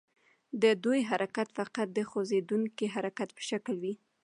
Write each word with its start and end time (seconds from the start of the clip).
د 0.61 0.63
دوی 0.83 0.99
حرکت 1.09 1.47
فقط 1.57 1.87
د 1.93 1.99
خوځیدونکي 2.09 2.85
حرکت 2.95 3.29
په 3.37 3.43
شکل 3.49 3.75
وي. 3.83 3.93